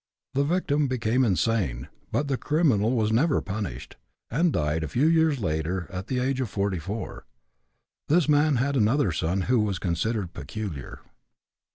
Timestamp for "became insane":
0.87-1.87